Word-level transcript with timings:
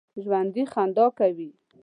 ژوندي 0.23 0.63
خندا 0.71 1.05
کوي 1.17 1.49